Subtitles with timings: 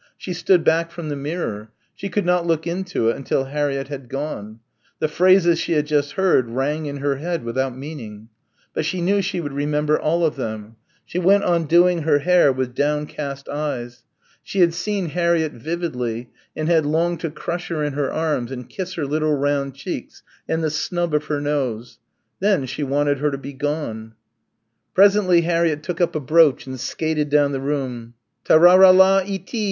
[0.17, 1.69] She stood back from the mirror.
[1.93, 4.59] She could not look into it until Harriett had gone.
[4.97, 8.29] The phrases she had just heard rang in her head without meaning.
[8.73, 10.75] But she knew she would remember all of them.
[11.05, 14.03] She went on doing her hair with downcast eyes.
[14.41, 18.67] She had seen Harriett vividly, and had longed to crush her in her arms and
[18.67, 21.99] kiss her little round cheeks and the snub of her nose.
[22.39, 24.15] Then she wanted her to be gone.
[24.95, 29.21] Presently Harriett took up a brooch and skated down the room, "Ta ra ra la
[29.21, 29.59] eee tee!"